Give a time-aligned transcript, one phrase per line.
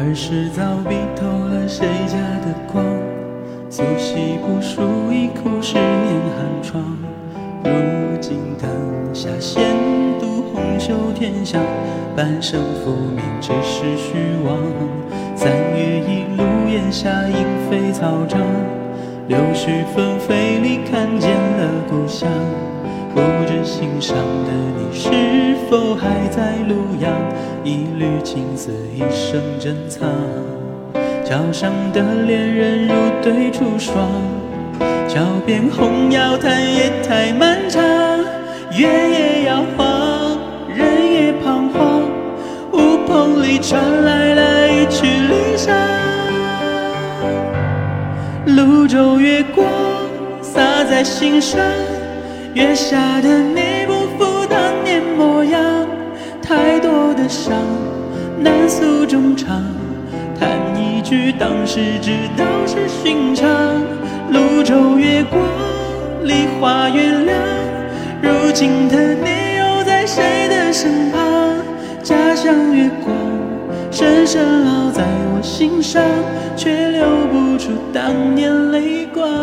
[0.00, 2.82] 儿时早 bị 偷了谁家的光，
[3.68, 6.82] 苏洗不输一哭十年寒窗。
[7.62, 8.70] 如今灯
[9.12, 9.62] 下闲
[10.18, 11.60] 读红袖添香，
[12.16, 14.56] 半生浮名只是虚妄。
[15.36, 18.40] 三月一路檐下莺飞草长，
[19.28, 22.26] 柳絮纷飞里看见了故乡。
[23.12, 25.10] 不知心上的你是
[25.70, 27.12] 否还在路阳？
[27.62, 30.08] 一缕青丝，一生珍藏。
[31.24, 33.94] 桥上的恋人如对出霜，
[35.06, 37.80] 桥边红药叹夜太漫长。
[38.72, 40.36] 月也摇晃，
[40.74, 42.02] 人也彷徨，
[42.72, 45.70] 乌篷里传来了一曲离殇。
[48.44, 49.64] 泸州月光
[50.42, 51.60] 洒在心上。
[52.54, 53.79] 月下的你
[57.14, 57.54] 的伤
[58.38, 59.62] 难诉衷肠。
[60.38, 63.48] 叹一句当时只道是寻常。
[64.30, 65.42] 泸州月光
[66.22, 67.36] 梨花月亮，
[68.22, 71.20] 如今的你又在谁的身旁？
[72.02, 73.14] 家乡月光
[73.90, 76.02] 深深烙在我心上，
[76.56, 79.39] 却流不出当年泪光。